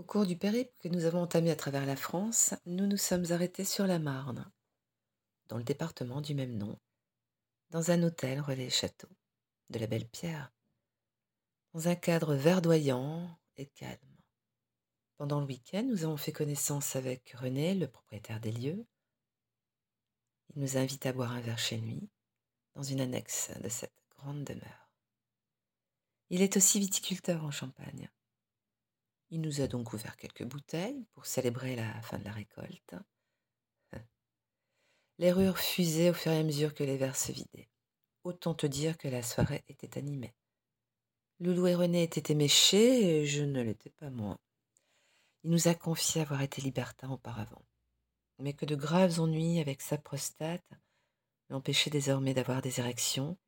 Au 0.00 0.02
cours 0.02 0.24
du 0.24 0.34
périple 0.34 0.72
que 0.78 0.88
nous 0.88 1.04
avons 1.04 1.20
entamé 1.20 1.50
à 1.50 1.56
travers 1.56 1.84
la 1.84 1.94
France, 1.94 2.54
nous 2.64 2.86
nous 2.86 2.96
sommes 2.96 3.30
arrêtés 3.32 3.66
sur 3.66 3.86
la 3.86 3.98
Marne, 3.98 4.50
dans 5.48 5.58
le 5.58 5.62
département 5.62 6.22
du 6.22 6.34
même 6.34 6.56
nom, 6.56 6.78
dans 7.68 7.90
un 7.90 8.02
hôtel 8.02 8.40
relais 8.40 8.70
château, 8.70 9.10
de 9.68 9.78
la 9.78 9.86
belle 9.86 10.08
pierre, 10.08 10.54
dans 11.74 11.88
un 11.88 11.96
cadre 11.96 12.34
verdoyant 12.34 13.28
et 13.58 13.66
calme. 13.66 14.16
Pendant 15.18 15.38
le 15.38 15.46
week-end, 15.46 15.82
nous 15.82 16.02
avons 16.04 16.16
fait 16.16 16.32
connaissance 16.32 16.96
avec 16.96 17.32
René, 17.32 17.74
le 17.74 17.86
propriétaire 17.86 18.40
des 18.40 18.52
lieux. 18.52 18.86
Il 20.54 20.62
nous 20.62 20.78
invite 20.78 21.04
à 21.04 21.12
boire 21.12 21.32
un 21.32 21.42
verre 21.42 21.58
chez 21.58 21.76
lui, 21.76 22.08
dans 22.74 22.82
une 22.82 23.02
annexe 23.02 23.50
de 23.62 23.68
cette 23.68 24.00
grande 24.16 24.44
demeure. 24.44 24.90
Il 26.30 26.40
est 26.40 26.56
aussi 26.56 26.80
viticulteur 26.80 27.44
en 27.44 27.50
Champagne. 27.50 28.10
Il 29.32 29.40
nous 29.40 29.60
a 29.60 29.68
donc 29.68 29.92
ouvert 29.92 30.16
quelques 30.16 30.44
bouteilles 30.44 31.06
pour 31.12 31.24
célébrer 31.24 31.76
la 31.76 32.02
fin 32.02 32.18
de 32.18 32.24
la 32.24 32.32
récolte. 32.32 32.94
Les 35.18 35.30
rues 35.30 35.48
refusaient 35.48 36.10
au 36.10 36.14
fur 36.14 36.32
et 36.32 36.38
à 36.38 36.42
mesure 36.42 36.74
que 36.74 36.82
les 36.82 36.96
verres 36.96 37.16
se 37.16 37.30
vidaient. 37.30 37.68
Autant 38.24 38.54
te 38.54 38.66
dire 38.66 38.98
que 38.98 39.06
la 39.06 39.22
soirée 39.22 39.64
était 39.68 39.98
animée. 39.98 40.34
Loulou 41.38 41.68
et 41.68 41.74
René 41.74 42.02
étaient 42.02 42.32
éméchés 42.32 43.20
et 43.20 43.26
je 43.26 43.42
ne 43.42 43.62
l'étais 43.62 43.90
pas 43.90 44.10
moins. 44.10 44.38
Il 45.42 45.50
nous 45.50 45.68
a 45.68 45.74
confié 45.74 46.20
avoir 46.20 46.42
été 46.42 46.60
libertin 46.60 47.08
auparavant, 47.10 47.64
mais 48.38 48.52
que 48.52 48.66
de 48.66 48.74
graves 48.74 49.20
ennuis 49.20 49.60
avec 49.60 49.80
sa 49.80 49.96
prostate 49.96 50.70
l'empêchaient 51.48 51.88
désormais 51.88 52.34
d'avoir 52.34 52.60
des 52.60 52.80
érections, 52.80 53.38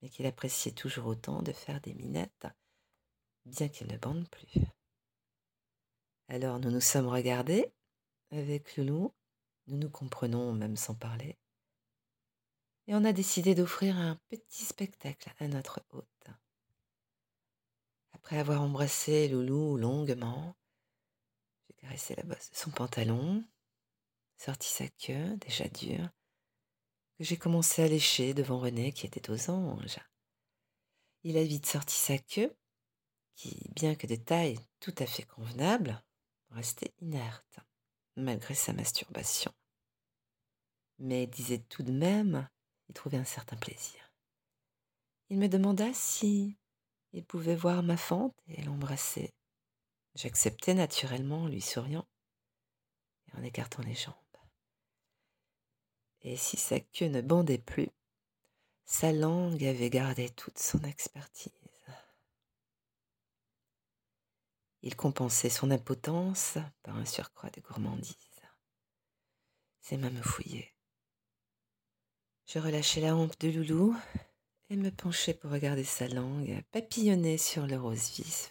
mais 0.00 0.08
qu'il 0.08 0.26
appréciait 0.26 0.72
toujours 0.72 1.06
autant 1.06 1.42
de 1.42 1.52
faire 1.52 1.80
des 1.82 1.92
minettes, 1.92 2.46
bien 3.44 3.68
qu'il 3.68 3.88
ne 3.88 3.98
bande 3.98 4.28
plus. 4.30 4.62
Alors 6.32 6.58
nous 6.58 6.70
nous 6.70 6.80
sommes 6.80 7.08
regardés 7.08 7.70
avec 8.30 8.78
Loulou, 8.78 9.12
nous 9.66 9.76
nous 9.76 9.90
comprenons 9.90 10.54
même 10.54 10.78
sans 10.78 10.94
parler, 10.94 11.36
et 12.86 12.94
on 12.94 13.04
a 13.04 13.12
décidé 13.12 13.54
d'offrir 13.54 13.98
un 13.98 14.18
petit 14.30 14.64
spectacle 14.64 15.30
à 15.40 15.48
notre 15.48 15.84
hôte. 15.90 16.28
Après 18.12 18.38
avoir 18.38 18.62
embrassé 18.62 19.28
Loulou 19.28 19.76
longuement, 19.76 20.56
j'ai 21.66 21.74
caressé 21.74 22.14
la 22.14 22.22
bosse 22.22 22.50
de 22.50 22.56
son 22.56 22.70
pantalon, 22.70 23.44
sorti 24.38 24.68
sa 24.68 24.88
queue, 24.88 25.36
déjà 25.36 25.68
dure, 25.68 26.08
que 27.18 27.24
j'ai 27.24 27.36
commencé 27.36 27.82
à 27.82 27.88
lécher 27.88 28.32
devant 28.32 28.58
René 28.58 28.92
qui 28.92 29.04
était 29.04 29.28
aux 29.28 29.50
anges. 29.50 30.00
Il 31.24 31.36
a 31.36 31.44
vite 31.44 31.66
sorti 31.66 31.94
sa 31.94 32.16
queue, 32.16 32.56
qui, 33.34 33.68
bien 33.74 33.94
que 33.94 34.06
de 34.06 34.16
taille 34.16 34.58
tout 34.80 34.94
à 34.96 35.04
fait 35.04 35.24
convenable, 35.24 36.02
restait 36.52 36.94
inerte, 37.00 37.58
malgré 38.16 38.54
sa 38.54 38.72
masturbation. 38.72 39.52
Mais 40.98 41.26
disait 41.26 41.64
tout 41.68 41.82
de 41.82 41.92
même 41.92 42.48
y 42.88 42.92
trouver 42.92 43.18
un 43.18 43.24
certain 43.24 43.56
plaisir. 43.56 44.12
Il 45.28 45.38
me 45.38 45.48
demanda 45.48 45.92
si 45.94 46.56
il 47.12 47.24
pouvait 47.24 47.56
voir 47.56 47.82
ma 47.82 47.96
fente 47.96 48.34
et 48.48 48.62
l'embrasser. 48.62 49.32
J'acceptais 50.14 50.74
naturellement, 50.74 51.46
lui 51.46 51.60
souriant 51.60 52.06
et 53.26 53.38
en 53.38 53.42
écartant 53.42 53.82
les 53.82 53.94
jambes. 53.94 54.14
Et 56.20 56.36
si 56.36 56.56
sa 56.56 56.78
queue 56.80 57.08
ne 57.08 57.20
bandait 57.20 57.58
plus, 57.58 57.90
sa 58.84 59.12
langue 59.12 59.64
avait 59.64 59.90
gardé 59.90 60.28
toute 60.30 60.58
son 60.58 60.82
expertise. 60.84 61.61
Il 64.82 64.96
compensait 64.96 65.48
son 65.48 65.70
impotence 65.70 66.58
par 66.82 66.96
un 66.96 67.04
surcroît 67.04 67.50
de 67.50 67.60
gourmandise. 67.60 68.16
Ses 69.80 69.96
mains 69.96 70.10
me 70.10 70.22
fouillaient. 70.22 70.74
Je 72.46 72.58
relâchai 72.58 73.00
la 73.00 73.16
hampe 73.16 73.38
de 73.40 73.50
Loulou 73.50 73.96
et 74.70 74.76
me 74.76 74.90
penchai 74.90 75.34
pour 75.34 75.50
regarder 75.50 75.84
sa 75.84 76.08
langue 76.08 76.62
papillonner 76.72 77.38
sur 77.38 77.66
le 77.66 77.78
rose 77.78 78.10
vif 78.10 78.50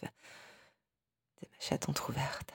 de 1.42 1.48
ma 1.52 1.60
chatte 1.60 1.90
entr'ouverte. 1.90 2.54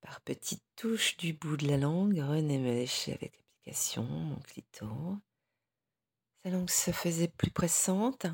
Par 0.00 0.20
petites 0.22 0.64
touches 0.74 1.16
du 1.16 1.34
bout 1.34 1.56
de 1.56 1.68
la 1.68 1.76
langue, 1.76 2.18
René 2.18 2.58
me 2.58 2.72
léchait 2.72 3.14
avec 3.14 3.38
application 3.38 4.02
mon 4.02 4.36
clito. 4.40 5.18
Sa 6.42 6.50
langue 6.50 6.70
se 6.70 6.90
faisait 6.90 7.28
plus 7.28 7.50
pressante 7.50 8.26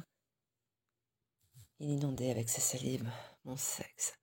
il 1.79 1.91
inondait 1.91 2.31
avec 2.31 2.49
sa 2.49 2.61
salive 2.61 3.11
mon 3.45 3.57
sexe, 3.57 4.19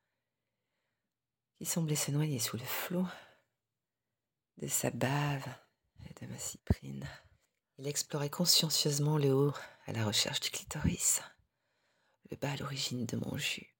qui 1.58 1.66
semblait 1.66 1.96
se 1.96 2.12
noyer 2.12 2.40
sous 2.40 2.58
le 2.58 2.64
flot 2.64 3.06
de 4.58 4.68
sa 4.68 4.90
bave 4.90 5.48
et 6.10 6.26
de 6.26 6.32
ma 6.32 6.38
cyprine. 6.38 7.08
Il 7.78 7.88
explorait 7.88 8.30
consciencieusement 8.30 9.18
le 9.18 9.34
haut 9.34 9.54
à 9.86 9.92
la 9.92 10.06
recherche 10.06 10.40
du 10.40 10.50
clitoris, 10.50 11.22
le 12.30 12.38
bas 12.38 12.52
à 12.52 12.58
l'origine 12.58 13.06
de 13.06 13.18
mon 13.18 13.38
jus. 13.38 13.76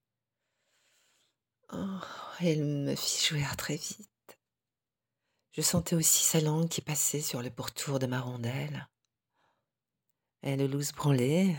Oh, 1.72 2.00
il 2.40 2.64
me 2.64 2.94
fit 2.94 3.26
jouir 3.26 3.56
très 3.56 3.76
vite. 3.76 4.08
Je 5.52 5.62
sentais 5.62 5.96
aussi 5.96 6.24
sa 6.24 6.40
langue 6.40 6.68
qui 6.68 6.80
passait 6.80 7.20
sur 7.20 7.42
le 7.42 7.50
pourtour 7.50 7.98
de 7.98 8.06
ma 8.06 8.20
rondelle. 8.20 8.88
Elle 10.42 10.70
loose 10.70 10.92
branlait, 10.92 11.56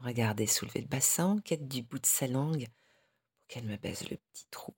Regardez 0.00 0.46
soulever 0.46 0.80
le 0.80 0.86
bassin 0.86 1.38
quête 1.44 1.68
du 1.68 1.82
bout 1.82 1.98
de 1.98 2.06
sa 2.06 2.26
langue 2.26 2.66
pour 2.66 3.46
qu'elle 3.48 3.66
me 3.66 3.76
baise 3.76 4.08
le 4.08 4.16
petit 4.16 4.46
trou 4.50 4.74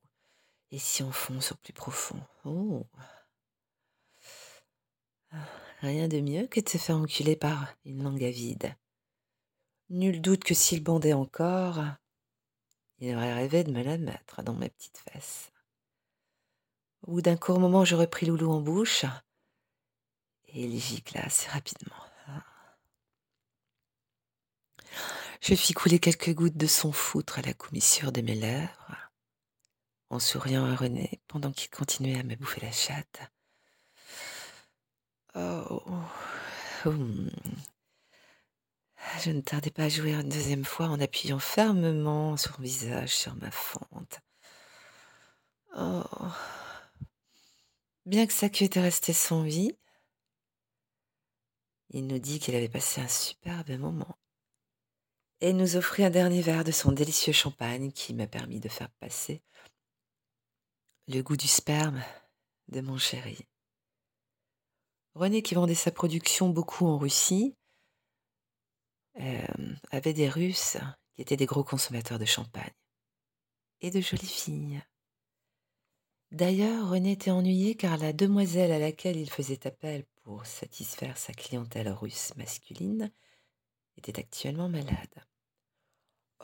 et 0.72 0.78
s'y 0.78 1.02
enfonce 1.02 1.52
au 1.52 1.54
plus 1.56 1.72
profond? 1.72 2.20
Oh 2.44 2.86
ah, 5.30 5.46
Rien 5.80 6.08
de 6.08 6.20
mieux 6.20 6.46
que 6.48 6.60
de 6.60 6.68
se 6.68 6.78
faire 6.78 6.96
enculer 6.96 7.36
par 7.36 7.74
une 7.84 8.02
langue 8.02 8.24
avide. 8.24 8.74
Nul 9.90 10.20
doute 10.20 10.42
que 10.42 10.54
s'il 10.54 10.82
bandait 10.82 11.12
encore, 11.12 11.84
il 12.98 13.14
aurait 13.14 13.34
rêvé 13.34 13.62
de 13.62 13.72
me 13.72 13.82
la 13.82 13.98
mettre 13.98 14.42
dans 14.42 14.54
ma 14.54 14.68
petite 14.68 14.98
fesse. 14.98 15.52
Au 17.02 17.12
bout 17.12 17.22
d'un 17.22 17.36
court 17.36 17.60
moment, 17.60 17.84
je 17.84 17.94
repris 17.94 18.26
Loulou 18.26 18.50
en 18.50 18.60
bouche 18.60 19.04
et 20.48 20.64
il 20.64 20.80
gicla 20.80 21.24
assez 21.24 21.48
rapidement. 21.48 22.11
Je 25.42 25.56
fis 25.56 25.72
couler 25.72 25.98
quelques 25.98 26.32
gouttes 26.32 26.56
de 26.56 26.68
son 26.68 26.92
foutre 26.92 27.40
à 27.40 27.42
la 27.42 27.52
commissure 27.52 28.12
de 28.12 28.20
mes 28.20 28.36
lèvres, 28.36 29.10
en 30.08 30.20
souriant 30.20 30.64
à 30.64 30.76
René 30.76 31.20
pendant 31.26 31.50
qu'il 31.50 31.68
continuait 31.68 32.20
à 32.20 32.22
me 32.22 32.36
bouffer 32.36 32.60
la 32.60 32.70
chatte. 32.70 33.22
Oh, 35.34 35.82
hum. 36.84 37.28
Je 39.24 39.32
ne 39.32 39.40
tardais 39.40 39.72
pas 39.72 39.84
à 39.84 39.88
jouer 39.88 40.14
une 40.14 40.28
deuxième 40.28 40.64
fois 40.64 40.86
en 40.86 41.00
appuyant 41.00 41.40
fermement 41.40 42.36
son 42.36 42.62
visage 42.62 43.16
sur 43.16 43.34
ma 43.34 43.50
fente. 43.50 44.20
Oh. 45.76 46.04
Bien 48.06 48.28
que 48.28 48.32
sa 48.32 48.48
queue 48.48 48.66
était 48.66 48.80
restée 48.80 49.12
sans 49.12 49.42
vie, 49.42 49.76
il 51.90 52.06
nous 52.06 52.20
dit 52.20 52.38
qu'il 52.38 52.54
avait 52.54 52.68
passé 52.68 53.00
un 53.00 53.08
superbe 53.08 53.70
moment 53.70 54.16
et 55.42 55.52
nous 55.52 55.74
offrit 55.76 56.04
un 56.04 56.10
dernier 56.10 56.40
verre 56.40 56.62
de 56.62 56.70
son 56.70 56.92
délicieux 56.92 57.32
champagne 57.32 57.90
qui 57.90 58.14
m'a 58.14 58.28
permis 58.28 58.60
de 58.60 58.68
faire 58.68 58.90
passer 59.00 59.42
le 61.08 61.20
goût 61.20 61.36
du 61.36 61.48
sperme 61.48 62.00
de 62.68 62.80
mon 62.80 62.96
chéri. 62.96 63.44
René, 65.14 65.42
qui 65.42 65.56
vendait 65.56 65.74
sa 65.74 65.90
production 65.90 66.48
beaucoup 66.48 66.86
en 66.86 66.96
Russie, 66.96 67.56
euh, 69.18 69.74
avait 69.90 70.14
des 70.14 70.28
Russes 70.28 70.78
qui 71.16 71.22
étaient 71.22 71.36
des 71.36 71.46
gros 71.46 71.64
consommateurs 71.64 72.20
de 72.20 72.24
champagne 72.24 72.72
et 73.80 73.90
de 73.90 74.00
jolies 74.00 74.24
filles. 74.24 74.80
D'ailleurs, 76.30 76.88
René 76.88 77.12
était 77.12 77.32
ennuyé 77.32 77.74
car 77.74 77.98
la 77.98 78.12
demoiselle 78.12 78.70
à 78.70 78.78
laquelle 78.78 79.16
il 79.16 79.28
faisait 79.28 79.66
appel 79.66 80.04
pour 80.22 80.46
satisfaire 80.46 81.18
sa 81.18 81.32
clientèle 81.32 81.88
russe 81.88 82.32
masculine 82.36 83.12
était 83.96 84.20
actuellement 84.20 84.68
malade. 84.68 85.26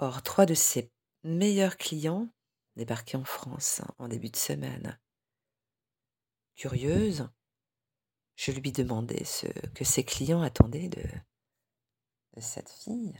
Or, 0.00 0.22
trois 0.22 0.46
de 0.46 0.54
ses 0.54 0.92
meilleurs 1.24 1.76
clients 1.76 2.28
débarquaient 2.76 3.16
en 3.16 3.24
France 3.24 3.82
en 3.98 4.06
début 4.06 4.30
de 4.30 4.36
semaine. 4.36 5.00
Curieuse, 6.54 7.28
je 8.36 8.52
lui 8.52 8.70
demandai 8.70 9.24
ce 9.24 9.46
que 9.74 9.82
ses 9.82 10.04
clients 10.04 10.42
attendaient 10.42 10.88
de, 10.88 11.02
de 11.02 12.40
cette 12.40 12.70
fille. 12.70 13.18